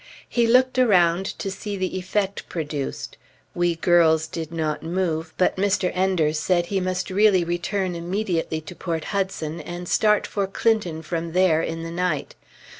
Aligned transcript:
He 0.27 0.47
looked 0.47 0.79
around 0.79 1.25
to 1.37 1.51
see 1.51 1.77
the 1.77 1.95
effect 1.95 2.49
produced. 2.49 3.17
We 3.53 3.75
girls 3.75 4.25
did 4.25 4.51
not 4.51 4.81
move, 4.81 5.31
but 5.37 5.57
Mr. 5.57 5.91
Enders 5.93 6.39
said 6.39 6.65
he 6.65 6.79
must 6.79 7.11
really 7.11 7.43
return 7.43 7.93
immediately 7.93 8.61
to 8.61 8.73
Port 8.73 9.03
Hudson, 9.13 9.59
and 9.61 9.87
start 9.87 10.25
for 10.25 10.47
Clinton 10.47 11.03
from 11.03 11.33
there 11.33 11.61
in 11.61 11.83
the 11.83 11.91
night. 11.91 12.33